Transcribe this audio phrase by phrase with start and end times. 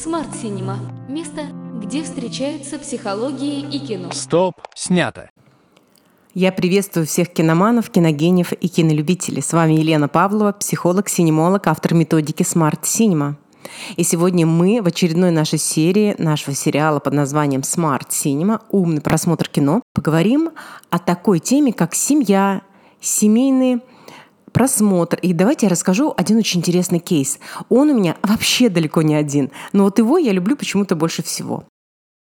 [0.00, 0.78] Smart Cinema–
[1.08, 1.46] место,
[1.82, 4.10] где встречаются психологии и кино.
[4.12, 5.28] Стоп, снято.
[6.34, 9.42] Я приветствую всех киноманов, киногениев и кинолюбителей.
[9.42, 13.34] С вами Елена Павлова, психолог, синемолог, автор методики Smart Cinema.
[13.96, 19.48] И сегодня мы в очередной нашей серии нашего сериала под названием Smart Cinema «Умный просмотр
[19.48, 20.50] кино» поговорим
[20.90, 22.62] о такой теме, как семья,
[23.00, 23.80] семейные
[24.58, 25.20] просмотр.
[25.22, 27.38] И давайте я расскажу один очень интересный кейс.
[27.68, 31.62] Он у меня вообще далеко не один, но вот его я люблю почему-то больше всего.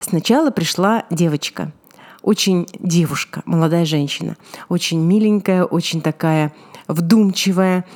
[0.02, 1.72] Сначала пришла девочка,
[2.20, 4.36] очень девушка, молодая женщина,
[4.68, 6.52] очень миленькая, очень такая
[6.88, 7.86] вдумчивая,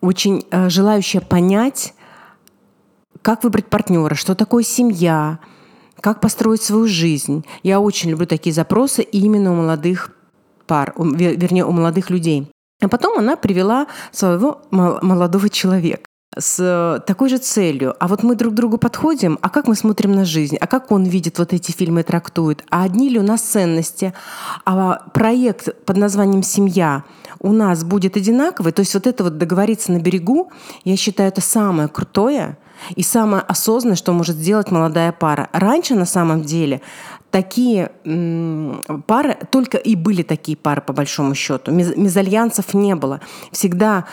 [0.00, 1.92] очень э, желающая понять,
[3.20, 5.40] как выбрать партнера, что такое семья,
[6.00, 7.44] как построить свою жизнь.
[7.62, 10.10] Я очень люблю такие запросы именно у молодых
[10.66, 12.48] пар, вернее, у молодых людей.
[12.84, 16.04] А потом она привела своего молодого человека
[16.36, 17.94] с такой же целью.
[18.00, 20.90] А вот мы друг к другу подходим, а как мы смотрим на жизнь, а как
[20.90, 24.12] он видит вот эти фильмы и трактует, а одни ли у нас ценности,
[24.64, 27.04] а проект под названием «Семья»
[27.38, 28.72] у нас будет одинаковый.
[28.72, 30.50] То есть вот это вот договориться на берегу,
[30.84, 32.58] я считаю, это самое крутое
[32.96, 35.48] и самое осознанное, что может сделать молодая пара.
[35.52, 36.80] Раньше на самом деле
[37.30, 37.90] такие
[39.06, 41.72] пары, только и были такие пары по большому счету.
[41.72, 43.20] Мезальянсов не было.
[43.50, 44.04] Всегда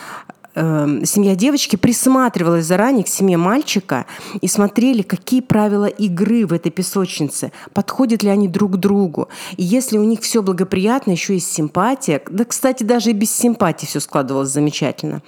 [0.56, 4.06] э, семья девочки присматривалась заранее к семье мальчика
[4.40, 9.28] и смотрели, какие правила игры в этой песочнице, подходят ли они друг другу.
[9.56, 13.86] И если у них все благоприятно, еще есть симпатия, да, кстати, даже и без симпатии
[13.86, 15.22] все складывалось замечательно,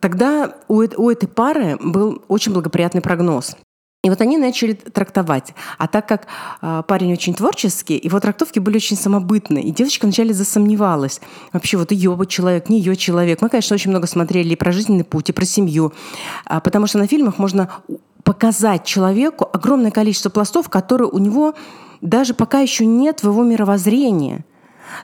[0.00, 3.56] тогда у, у этой пары был очень благоприятный прогноз.
[4.06, 5.52] И вот они начали трактовать.
[5.78, 6.28] А так как
[6.62, 11.20] э, парень очень творческий, его трактовки были очень самобытные, и девочка вначале засомневалась.
[11.52, 13.42] Вообще вот ее человек, не ее человек.
[13.42, 15.92] Мы, конечно, очень много смотрели и про жизненный путь, и про семью,
[16.48, 17.68] э, потому что на фильмах можно
[18.22, 21.54] показать человеку огромное количество пластов, которые у него
[22.00, 24.44] даже пока еще нет в его мировоззрении.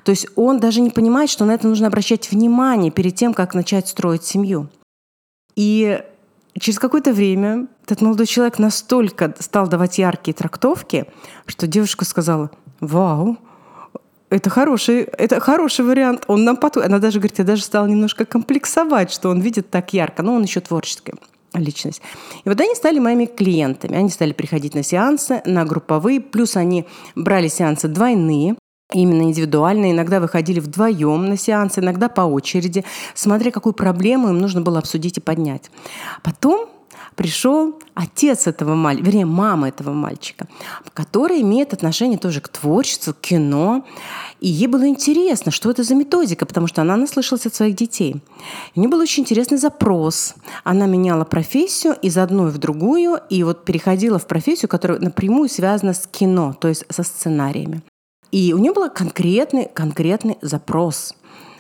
[0.04, 3.54] То есть он даже не понимает, что на это нужно обращать внимание перед тем, как
[3.54, 4.68] начать строить семью.
[5.56, 6.02] И
[6.58, 11.06] через какое-то время этот молодой человек настолько стал давать яркие трактовки,
[11.46, 12.50] что девушка сказала,
[12.80, 13.38] вау,
[14.30, 16.88] это хороший, это хороший вариант, он нам подходит.
[16.88, 20.42] Она даже говорит, я даже стала немножко комплексовать, что он видит так ярко, но он
[20.42, 21.12] еще творческий
[21.52, 22.00] личность.
[22.44, 23.96] И вот они стали моими клиентами.
[23.96, 28.56] Они стали приходить на сеансы, на групповые, плюс они брали сеансы двойные,
[28.94, 34.60] именно индивидуально, иногда выходили вдвоем на сеансы, иногда по очереди, смотря какую проблему им нужно
[34.60, 35.70] было обсудить и поднять.
[36.22, 36.68] Потом
[37.14, 40.46] пришел отец этого мальчика, вернее, мама этого мальчика,
[40.94, 43.84] которая имеет отношение тоже к творчеству, к кино.
[44.40, 48.22] И ей было интересно, что это за методика, потому что она наслышалась от своих детей.
[48.74, 50.34] У нее был очень интересный запрос.
[50.64, 55.94] Она меняла профессию из одной в другую, и вот переходила в профессию, которая напрямую связана
[55.94, 57.82] с кино, то есть со сценариями.
[58.32, 61.14] И у нее был конкретный, конкретный запрос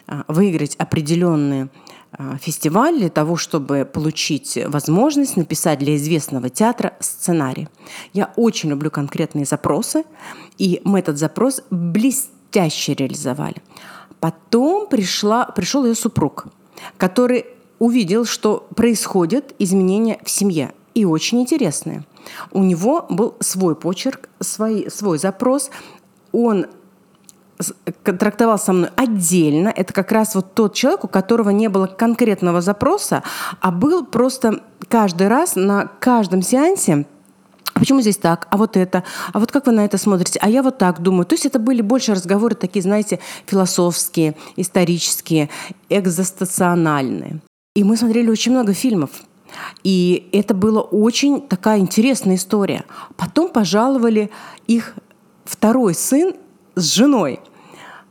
[0.06, 1.68] а, выиграть определенные
[2.12, 7.68] а, фестиваль для того, чтобы получить возможность написать для известного театра сценарий.
[8.14, 10.04] Я очень люблю конкретные запросы,
[10.56, 13.62] и мы этот запрос блестяще реализовали.
[14.18, 16.46] Потом пришла, пришел ее супруг,
[16.96, 17.44] который
[17.78, 22.04] увидел, что происходят изменения в семье, и очень интересные.
[22.50, 25.70] У него был свой почерк, свой, свой запрос,
[26.32, 26.66] он
[28.02, 29.68] трактовал со мной отдельно.
[29.68, 33.22] Это как раз вот тот человек, у которого не было конкретного запроса,
[33.60, 37.06] а был просто каждый раз на каждом сеансе
[37.74, 38.46] а почему здесь так?
[38.50, 39.02] А вот это?
[39.32, 40.38] А вот как вы на это смотрите?
[40.42, 41.24] А я вот так думаю.
[41.24, 45.48] То есть это были больше разговоры такие, знаете, философские, исторические,
[45.88, 47.40] экзостациональные.
[47.74, 49.10] И мы смотрели очень много фильмов.
[49.82, 52.84] И это была очень такая интересная история.
[53.16, 54.30] Потом пожаловали
[54.66, 54.94] их
[55.44, 56.34] второй сын
[56.74, 57.40] с женой,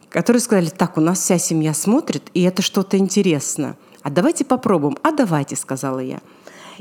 [0.09, 3.77] которые сказали, так, у нас вся семья смотрит, и это что-то интересно.
[4.03, 4.97] А давайте попробуем.
[5.03, 6.19] А давайте, сказала я.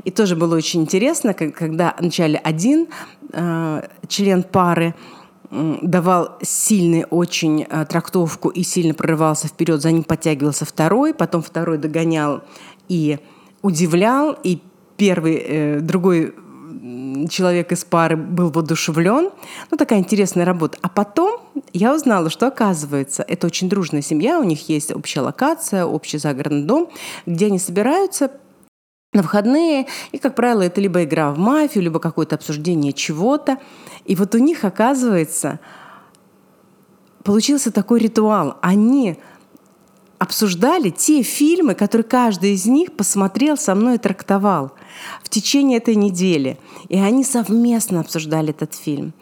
[0.03, 2.87] И тоже было очень интересно, когда вначале один
[3.31, 4.95] э, член пары
[5.51, 11.77] давал сильный очень э, трактовку и сильно прорывался вперед, за ним подтягивался второй, потом второй
[11.77, 12.41] догонял
[12.87, 13.19] и
[13.61, 14.61] удивлял, и
[14.95, 16.33] первый, э, другой
[17.29, 19.31] человек из пары был воодушевлен.
[19.69, 20.77] Ну, такая интересная работа.
[20.81, 21.41] А потом
[21.73, 26.63] я узнала, что оказывается, это очень дружная семья, у них есть общая локация, общий загородный
[26.63, 26.89] дом,
[27.25, 28.31] где они собираются
[29.13, 33.57] на выходные, и, как правило, это либо игра в мафию, либо какое-то обсуждение чего-то.
[34.05, 35.59] И вот у них, оказывается,
[37.23, 38.57] получился такой ритуал.
[38.61, 39.19] Они
[40.21, 44.71] обсуждали те фильмы, которые каждый из них посмотрел со мной и трактовал
[45.23, 46.59] в течение этой недели.
[46.89, 49.13] И они совместно обсуждали этот фильм.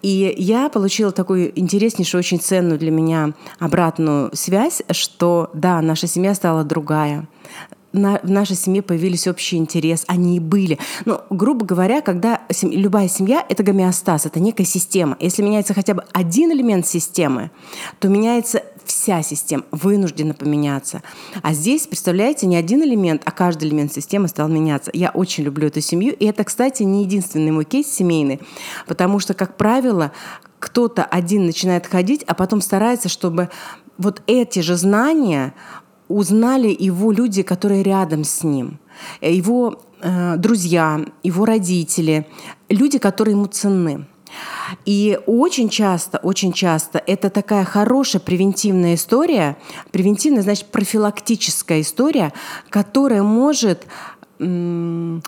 [0.00, 6.34] И я получила такую интереснейшую, очень ценную для меня обратную связь, что да, наша семья
[6.34, 7.28] стала другая
[7.96, 10.78] на, в нашей семье появились общий интерес, они и были.
[11.04, 15.16] Но, грубо говоря, когда сем, любая семья— это гомеостаз, это некая система.
[15.18, 17.50] Если меняется хотя бы один элемент системы,
[17.98, 21.02] то меняется вся система, вынуждена поменяться.
[21.42, 24.90] А здесь, представляете, не один элемент, а каждый элемент системы стал меняться.
[24.94, 28.40] Я очень люблю эту семью, и это, кстати, не единственный мой кейс семейный,
[28.86, 30.12] потому что, как правило,
[30.58, 33.50] кто-то один начинает ходить, а потом старается, чтобы
[33.98, 35.54] вот эти же знания
[36.08, 38.78] узнали его люди, которые рядом с ним,
[39.20, 42.26] его э, друзья, его родители,
[42.68, 44.06] люди, которые ему ценны.
[44.84, 49.56] И очень часто, очень часто это такая хорошая превентивная история,
[49.92, 52.32] превентивная, значит, профилактическая история,
[52.68, 53.86] которая может
[54.38, 55.20] не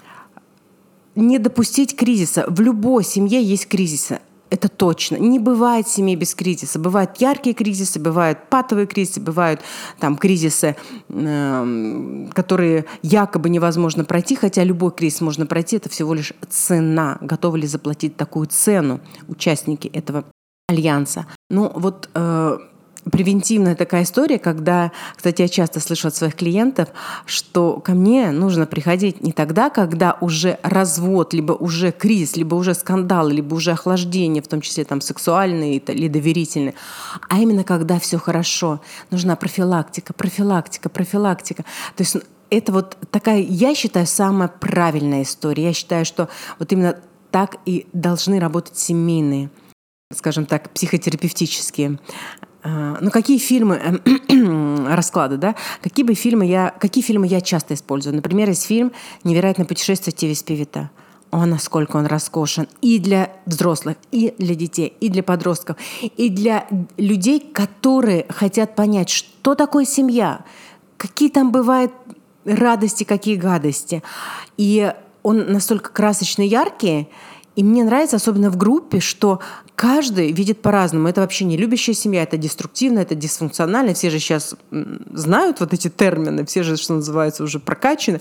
[1.14, 2.44] допустить кризиса.
[2.48, 4.20] В любой семье есть кризисы.
[4.50, 5.16] Это точно.
[5.16, 6.78] Не бывает семей без кризиса.
[6.78, 9.60] Бывают яркие кризисы, бывают патовые кризисы, бывают
[9.98, 10.76] там кризисы,
[11.08, 15.76] э, которые якобы невозможно пройти, хотя любой кризис можно пройти.
[15.76, 17.18] Это всего лишь цена.
[17.20, 20.24] Готовы ли заплатить такую цену участники этого
[20.68, 21.26] альянса?
[21.50, 22.58] Ну вот э,
[23.10, 26.88] превентивная такая история, когда, кстати, я часто слышу от своих клиентов,
[27.26, 32.74] что ко мне нужно приходить не тогда, когда уже развод, либо уже кризис, либо уже
[32.74, 36.74] скандал, либо уже охлаждение, в том числе там сексуальные или доверительные,
[37.28, 38.80] а именно когда все хорошо.
[39.10, 41.64] Нужна профилактика, профилактика, профилактика.
[41.96, 42.16] То есть
[42.50, 45.64] это вот такая, я считаю, самая правильная история.
[45.64, 46.28] Я считаю, что
[46.58, 46.96] вот именно
[47.30, 49.50] так и должны работать семейные
[50.14, 51.98] скажем так, психотерапевтические
[52.62, 55.54] а, ну, какие фильмы, эм, расклады, да?
[55.82, 58.14] Какие бы фильмы я, какие фильмы я часто использую?
[58.16, 60.90] Например, есть фильм «Невероятное путешествие Тиви Спивита».
[61.30, 66.66] О, насколько он роскошен и для взрослых, и для детей, и для подростков, и для
[66.96, 70.42] людей, которые хотят понять, что такое семья,
[70.96, 71.92] какие там бывают
[72.46, 74.02] радости, какие гадости.
[74.56, 74.90] И
[75.22, 77.08] он настолько красочный, яркий,
[77.58, 79.40] и мне нравится, особенно в группе, что
[79.74, 81.08] каждый видит по-разному.
[81.08, 83.94] Это вообще не любящая семья, это деструктивно, это дисфункционально.
[83.94, 84.54] Все же сейчас
[85.12, 88.20] знают вот эти термины, все же, что называется, уже прокачаны.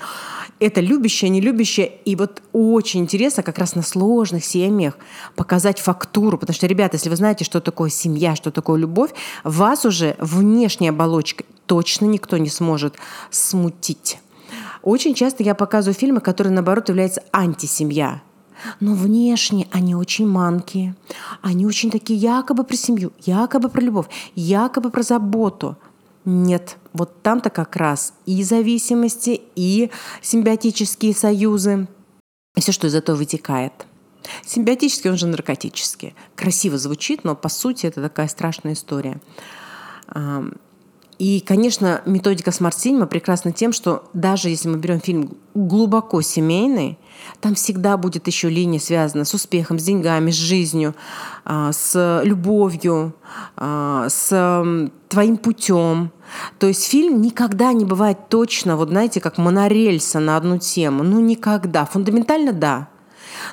[0.59, 1.85] Это любящая, не любящая.
[1.85, 4.97] И вот очень интересно как раз на сложных семьях
[5.35, 6.39] показать фактуру.
[6.39, 9.11] Потому что, ребята, если вы знаете, что такое семья, что такое любовь,
[9.43, 12.95] вас уже внешней оболочкой точно никто не сможет
[13.29, 14.17] смутить.
[14.81, 18.23] Очень часто я показываю фильмы, которые, наоборот, являются антисемья.
[18.79, 20.95] Но внешне они очень манкие.
[21.41, 25.77] Они очень такие якобы про семью, якобы про любовь, якобы про заботу.
[26.25, 31.87] Нет, вот там-то как раз и зависимости, и симбиотические союзы,
[32.57, 33.85] и все, что из этого вытекает.
[34.45, 36.15] Симбиотический, он же наркотический.
[36.35, 39.21] Красиво звучит, но по сути это такая страшная история.
[41.19, 46.99] И, конечно, методика Cinema прекрасна тем, что даже если мы берем фильм глубоко семейный,
[47.39, 50.93] там всегда будет еще линия связана с успехом, с деньгами, с жизнью,
[51.43, 53.15] а, с любовью,
[53.55, 56.11] а, с твоим путем.
[56.59, 61.01] То есть фильм никогда не бывает точно, вот знаете, как монорельса на одну тему.
[61.03, 61.85] Ну, никогда.
[61.85, 62.89] Фундаментально да.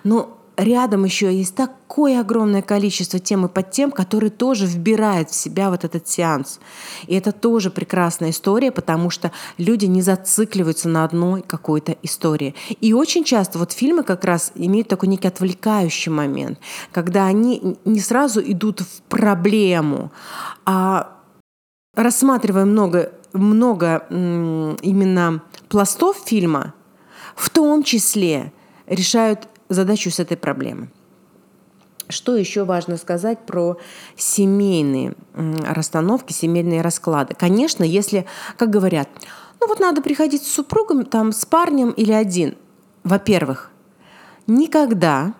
[0.02, 5.70] Но рядом еще есть такое огромное количество тем и подтем, которые тоже вбирают в себя
[5.70, 6.60] вот этот сеанс.
[7.06, 12.54] И это тоже прекрасная история, потому что люди не зацикливаются на одной какой-то истории.
[12.80, 16.58] И очень часто вот фильмы как раз имеют такой некий отвлекающий момент,
[16.92, 20.12] когда они не сразу идут в проблему,
[20.64, 21.12] а
[21.94, 26.74] рассматривая много, много именно пластов фильма,
[27.36, 28.52] в том числе
[28.86, 30.88] решают задачу с этой проблемы.
[32.08, 33.78] Что еще важно сказать про
[34.16, 37.34] семейные расстановки, семейные расклады?
[37.34, 38.26] Конечно, если,
[38.58, 39.08] как говорят,
[39.60, 42.56] ну вот надо приходить с супругом, там, с парнем или один.
[43.04, 43.70] Во-первых,
[44.46, 45.34] никогда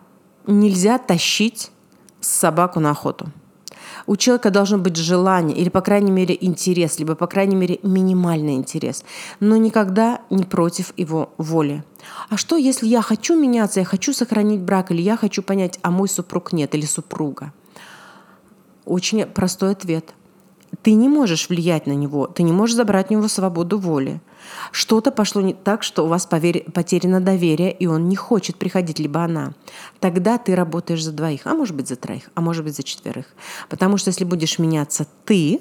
[0.47, 1.71] нельзя тащить
[2.21, 3.31] собаку на охоту
[4.07, 8.55] у человека должно быть желание или, по крайней мере, интерес, либо, по крайней мере, минимальный
[8.55, 9.05] интерес,
[9.41, 11.85] но никогда не против его воли.
[12.29, 15.91] А что, если я хочу меняться, я хочу сохранить брак, или я хочу понять, а
[15.91, 17.53] мой супруг нет, или супруга?
[18.85, 20.15] Очень простой ответ–
[20.83, 24.21] ты не можешь влиять на него, ты не можешь забрать у него свободу воли.
[24.73, 29.23] Что-то пошло не так, что у вас потеряно доверие, и он не хочет приходить, либо
[29.23, 29.55] она.
[30.01, 33.27] Тогда ты работаешь за двоих, а может быть за троих, а может быть за четверых.
[33.69, 35.61] Потому что если будешь меняться ты,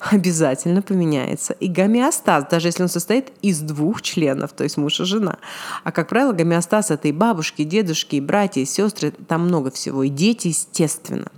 [0.00, 1.52] обязательно поменяется.
[1.54, 5.38] И гомеостаз, даже если он состоит из двух членов, то есть муж и жена.
[5.84, 9.70] А, как правило, гомеостаз– это и бабушки, и дедушки, и братья, и сестры, там много
[9.70, 11.30] всего, и дети, естественно.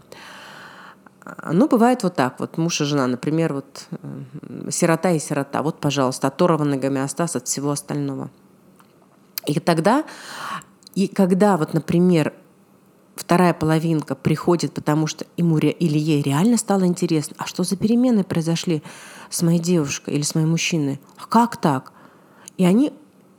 [1.52, 2.40] Ну, бывает вот так.
[2.40, 5.62] Вот муж и жена, например, вот э, сирота и сирота.
[5.62, 8.30] Вот, пожалуйста, оторванный гомеостаз от всего остального.
[9.46, 10.04] И тогда,
[10.94, 12.32] и когда вот, например,
[13.14, 18.24] вторая половинка приходит, потому что ему или ей реально стало интересно, а что за перемены
[18.24, 18.82] произошли
[19.30, 21.00] с моей девушкой или с моим мужчиной?
[21.18, 21.92] А как так?
[22.56, 22.92] И они,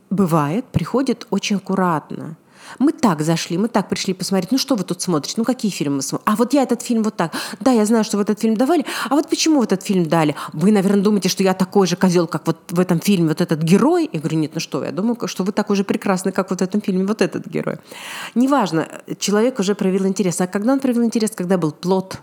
[0.09, 2.37] бывает, приходят очень аккуратно.
[2.79, 4.51] Мы так зашли, мы так пришли посмотреть.
[4.51, 5.35] Ну что вы тут смотрите?
[5.37, 6.31] Ну какие фильмы вы смотрите?
[6.31, 7.33] А вот я этот фильм вот так.
[7.59, 8.85] Да, я знаю, что вы этот фильм давали.
[9.09, 10.35] А вот почему вы этот фильм дали?
[10.53, 13.61] Вы, наверное, думаете, что я такой же козел, как вот в этом фильме вот этот
[13.61, 14.09] герой?
[14.11, 16.63] Я говорю, нет, ну что, я думаю, что вы такой же прекрасный, как вот в
[16.63, 17.77] этом фильме вот этот герой.
[18.35, 18.87] Неважно,
[19.19, 20.41] человек уже проявил интерес.
[20.41, 21.31] А когда он проявил интерес?
[21.31, 22.19] Когда был плод,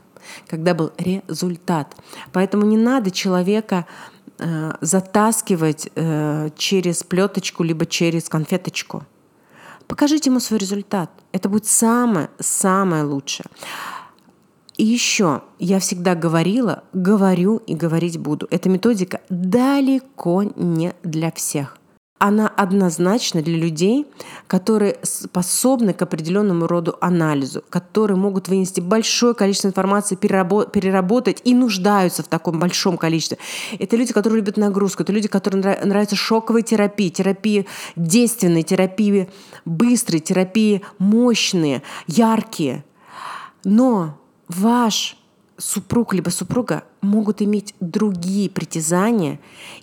[0.49, 1.97] когда был результат.
[2.33, 3.87] Поэтому не надо человека
[4.39, 9.05] э, затаскивать э, через плеточку либо через конфеточку.
[9.91, 11.11] Покажите ему свой результат.
[11.33, 13.47] Это будет самое-самое лучшее.
[14.77, 18.47] И еще, я всегда говорила, говорю и говорить буду.
[18.53, 21.80] Эта методика далеко не для всех
[22.21, 24.07] она однозначно для людей,
[24.47, 32.23] которые способны к определенному роду анализу, которые могут вынести большое количество информации, переработать и нуждаются
[32.23, 33.39] в таком большом количестве.
[33.79, 37.65] Это люди, которые любят нагрузку, это люди, которым нравится шоковая терапия, терапия
[37.97, 39.31] действенной, терапии
[39.65, 42.85] быстрой, терапии мощные, яркие.
[43.65, 45.17] Но ваш
[45.57, 49.41] супруг либо супруга могут иметь другие притязания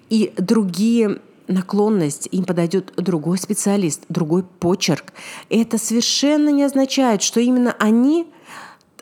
[0.10, 5.13] и другие наклонность, им подойдет другой специалист, другой почерк.
[5.50, 8.27] И это совершенно не означает, что именно они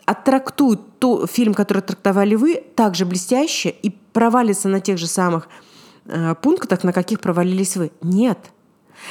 [0.04, 5.48] оттрактуют тот фильм, который трактовали вы, так же блестяще и провалится на тех же самых
[6.06, 7.90] э, пунктах, на каких провалились вы.
[8.02, 8.38] Нет.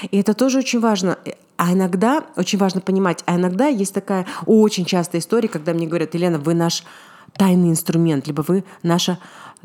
[0.10, 1.18] И это тоже очень важно.
[1.58, 6.14] А иногда, очень важно понимать, а иногда есть такая очень частая история, когда мне говорят,
[6.14, 6.84] Елена, вы наш
[7.38, 9.20] тайный инструмент, либо вы наша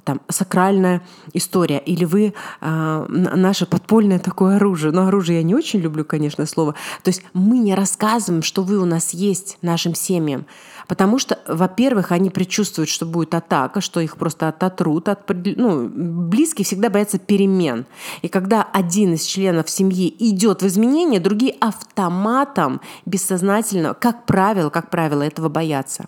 [0.04, 4.92] там, сакральная история, или вы э, наше подпольное такое оружие.
[4.92, 6.74] Но оружие я не очень люблю, конечно, слово.
[7.02, 10.46] То есть мы не рассказываем, что вы у нас есть нашим семьям.
[10.88, 15.08] Потому что, во-первых, они предчувствуют, что будет атака, что их просто ототрут.
[15.08, 17.86] От, ну, близкие всегда боятся перемен.
[18.22, 24.90] И когда один из членов семьи идет в изменения, другие автоматом, бессознательно, как правило, как
[24.90, 26.06] правило, этого боятся.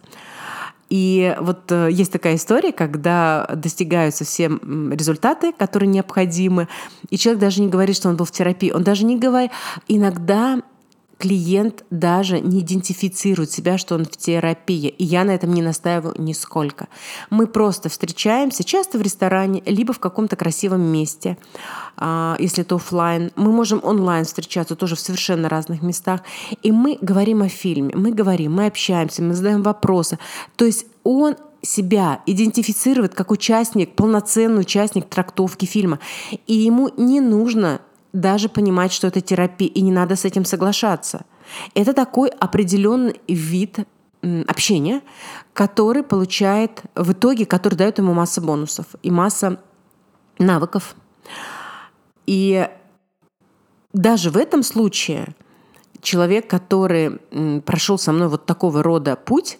[0.93, 6.69] И вот э, есть такая история, когда достигаются все результаты, которые необходимы,
[7.09, 9.51] и человек даже не говорит, что он был в терапии, он даже не говорит.
[9.89, 10.61] Иногда
[11.23, 14.89] клиент даже не идентифицирует себя, что он в терапии.
[14.89, 16.89] И я на этом не настаиваю нисколько.
[17.31, 21.39] Мы просто встречаемся часто в ресторане, либо в каком-то красивом месте,
[21.97, 23.31] а, если это офлайн.
[23.37, 26.23] Мы можем онлайн встречаться тоже в совершенно разных местах.
[26.61, 30.19] И мы говорим о фильме, мы говорим, мы общаемся, мы задаем вопросы.
[30.57, 36.01] То есть он себя идентифицирует как участник, полноценный участник трактовки фильма.
[36.49, 37.81] И ему не нужно
[38.13, 41.25] даже понимать, что это терапия, и не надо с этим соглашаться.
[41.75, 43.79] Это такой определенный вид
[44.47, 45.03] общения,
[45.53, 49.61] который получает в итоге, который дает ему масса бонусов и масса
[50.39, 50.95] навыков.
[52.27, 52.69] И
[53.93, 55.35] даже в этом случае
[56.01, 57.19] человек, который
[57.63, 59.59] прошел со мной вот такого рода путь,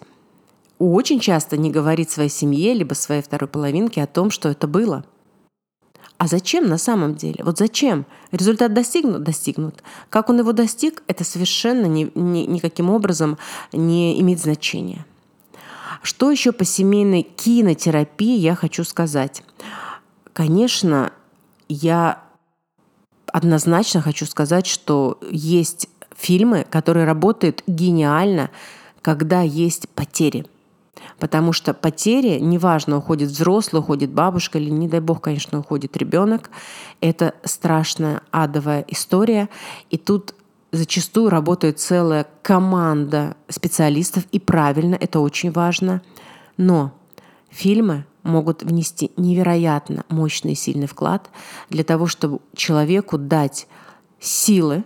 [0.79, 5.03] очень часто не говорит своей семье либо своей второй половинке о том, что это было–
[6.17, 7.43] а зачем на самом деле?
[7.43, 8.05] Вот зачем?
[8.31, 9.23] Результат достигнут?
[9.23, 9.83] Достигнут.
[10.09, 13.37] Как он его достиг, это совершенно ни, ни, никаким образом
[13.71, 15.05] не имеет значения.
[16.01, 19.43] Что еще по семейной кинотерапии я хочу сказать?
[20.33, 21.11] Конечно,
[21.67, 22.21] я
[23.27, 28.49] однозначно хочу сказать, что есть фильмы, которые работают гениально,
[29.01, 30.45] когда есть потери–
[31.19, 36.49] Потому что потери, неважно, уходит взрослый, уходит бабушка или, не дай бог, конечно, уходит ребенок,
[37.01, 39.49] это страшная адовая история.
[39.89, 40.35] И тут
[40.71, 46.01] зачастую работает целая команда специалистов, и правильно, это очень важно.
[46.57, 46.93] Но
[47.49, 51.29] фильмы могут внести невероятно мощный и сильный вклад
[51.69, 53.67] для того, чтобы человеку дать
[54.19, 54.83] силы,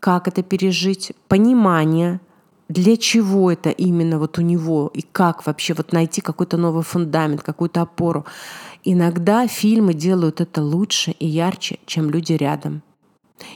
[0.00, 2.20] как это пережить, понимание–
[2.72, 7.42] для чего это именно вот у него и как вообще вот найти какой-то новый фундамент,
[7.42, 8.24] какую-то опору.
[8.82, 12.82] Иногда фильмы делают это лучше и ярче, чем люди рядом.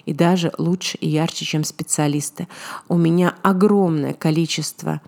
[0.04, 2.46] И даже лучше и ярче, чем специалисты.
[2.88, 5.00] У меня огромное количество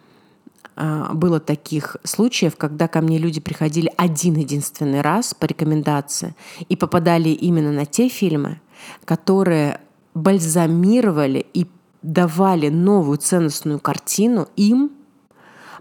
[0.74, 6.34] а, было таких случаев, когда ко мне люди приходили один единственный раз по рекомендации
[6.68, 8.60] и попадали именно на те фильмы,
[9.04, 9.80] которые
[10.14, 11.66] бальзамировали и
[12.02, 14.92] давали новую ценностную картину им,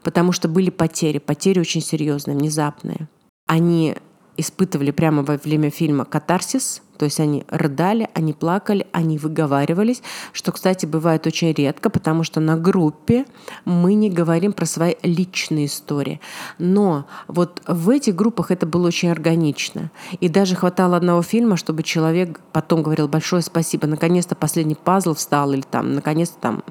[0.03, 3.07] потому что были потери, потери очень серьезные, внезапные.
[3.45, 3.95] Они
[4.38, 10.01] испытывали прямо во время фильма катарсис, то есть они рыдали, они плакали, они выговаривались,
[10.34, 13.25] что, кстати, бывает очень редко, потому что на группе
[13.65, 16.20] мы не говорим про свои личные истории.
[16.58, 19.91] Но вот в этих группах это было очень органично.
[20.20, 25.53] И даже хватало одного фильма, чтобы человек потом говорил большое спасибо, наконец-то последний пазл встал,
[25.53, 26.63] или там, наконец-то там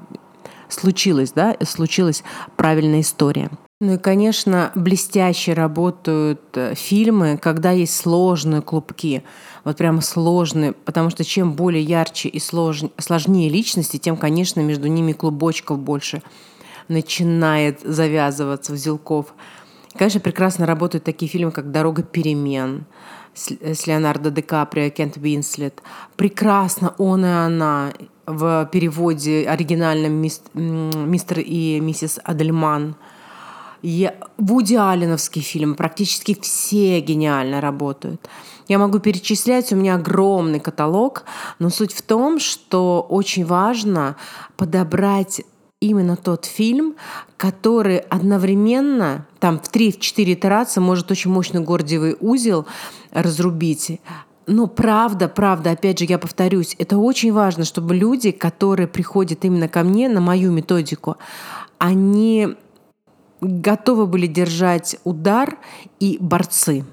[0.69, 2.23] случилось, да, случилась
[2.57, 3.49] правильная история.
[3.79, 9.21] Ну и, конечно, блестяще работают э, фильмы, когда есть сложные клубки.
[9.63, 12.81] Вот прямо сложные, потому что чем более ярче и слож...
[12.97, 16.23] сложнее личности, тем, конечно, между ними клубочков больше
[16.87, 19.35] начинает завязываться узелков.
[19.95, 22.85] Конечно, прекрасно работают такие фильмы, как «Дорога перемен»,
[23.35, 25.83] с Леонардо Ди Каприо Кент Уинслет.
[26.15, 27.93] Прекрасно «Он и она»
[28.25, 32.95] в переводе оригинальном «Мистер и миссис Адельман».
[33.81, 34.15] Я...
[34.37, 38.27] Вуди Алленовский фильм, практически все гениально работают.
[38.67, 41.23] Я могу перечислять, у меня огромный каталог,
[41.59, 44.17] но суть в том, что очень важно
[44.57, 45.41] подобрать
[45.79, 46.95] именно тот фильм,
[47.37, 52.65] который одновременно, там в 3-4 итерации может очень мощный гордиевый узел
[53.11, 54.01] разрубить,
[54.47, 59.67] но правда, правда, опять же, я повторюсь, это очень важно, чтобы люди, которые приходят именно
[59.67, 61.17] ко мне на мою методику,
[61.77, 62.55] они
[63.41, 65.57] готовы были держать удар
[65.99, 66.85] и борцы.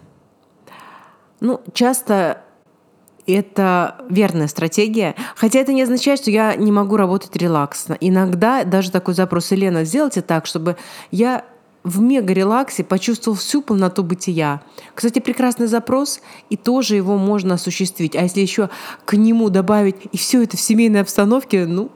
[1.41, 2.43] Ну, часто
[3.27, 5.15] это верная стратегия.
[5.37, 7.97] Хотя это не означает, что я не могу работать релаксно.
[8.01, 10.77] Иногда даже такой запрос, Елена, сделайте так, чтобы
[11.11, 11.45] я
[11.83, 14.63] в мега-релаксе почувствовал всю полноту бытия.
[14.95, 18.17] Кстати, прекрасный запрос, и тоже его можно осуществить.
[18.17, 18.71] А если еще
[19.05, 21.91] к нему добавить и все это в семейной обстановке, ну,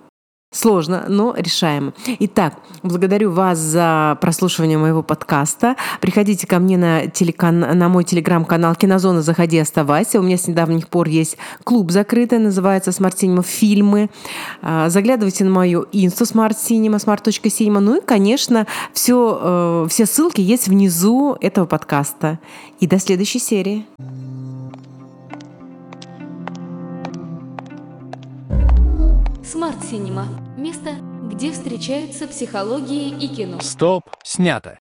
[0.50, 1.92] Сложно, но решаемо.
[2.20, 5.76] Итак, благодарю вас за прослушивание моего подкаста.
[6.00, 7.60] Приходите ко мне на, телекан...
[7.60, 10.18] на мой телеграм-канал Кинозона «Заходи, оставайся».
[10.18, 14.08] У меня с недавних пор есть клуб закрытый, называется Smart Cinema Фильмы.
[14.62, 17.80] А, заглядывайте на мою инсту Smart Cinema, smart.cinema.
[17.80, 22.38] Ну и, конечно, все, э, все ссылки есть внизу этого подкаста.
[22.80, 23.84] И до следующей серии.
[29.50, 30.90] Смарт Синема– место,
[31.22, 33.60] где встречаются психология и кино.
[33.62, 34.76] Стоп, снято.